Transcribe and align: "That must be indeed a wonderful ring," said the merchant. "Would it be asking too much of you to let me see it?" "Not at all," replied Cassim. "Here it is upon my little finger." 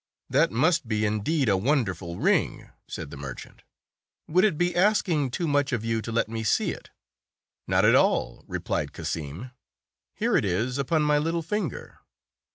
"That 0.31 0.49
must 0.49 0.87
be 0.87 1.05
indeed 1.05 1.47
a 1.47 1.55
wonderful 1.55 2.17
ring," 2.17 2.71
said 2.87 3.11
the 3.11 3.17
merchant. 3.17 3.61
"Would 4.27 4.43
it 4.43 4.57
be 4.57 4.75
asking 4.75 5.29
too 5.29 5.47
much 5.47 5.71
of 5.71 5.85
you 5.85 6.01
to 6.01 6.11
let 6.11 6.27
me 6.27 6.43
see 6.43 6.71
it?" 6.71 6.89
"Not 7.67 7.85
at 7.85 7.93
all," 7.93 8.43
replied 8.47 8.93
Cassim. 8.93 9.51
"Here 10.15 10.35
it 10.35 10.43
is 10.43 10.79
upon 10.79 11.03
my 11.03 11.19
little 11.19 11.43
finger." 11.43 11.99